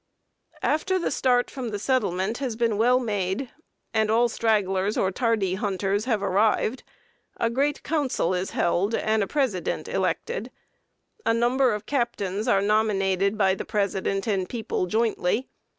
II, 0.01 0.57
p. 0.61 0.65
111.] 0.67 0.79
"After 0.81 0.97
the 1.05 1.11
start 1.11 1.51
from 1.51 1.69
the 1.69 1.77
settlement 1.77 2.39
has 2.39 2.55
been 2.55 2.79
well 2.79 2.99
made, 2.99 3.51
and 3.93 4.09
all 4.09 4.27
stragglers 4.29 4.97
or 4.97 5.11
tardy 5.11 5.53
hunters 5.53 6.05
have 6.05 6.23
arrived, 6.23 6.81
a 7.37 7.51
great 7.51 7.83
council 7.83 8.33
is 8.33 8.49
held 8.49 8.95
and 8.95 9.21
a 9.21 9.27
president 9.27 9.87
elected. 9.87 10.49
A 11.23 11.35
number 11.35 11.71
of 11.75 11.85
captains 11.85 12.47
are 12.47 12.63
nominated 12.63 13.37
by 13.37 13.53
the 13.53 13.63
president 13.63 14.25
and 14.25 14.49
people 14.49 14.87
jointly. 14.87 15.49